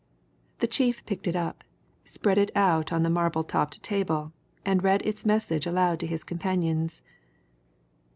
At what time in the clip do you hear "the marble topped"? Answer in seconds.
3.03-3.83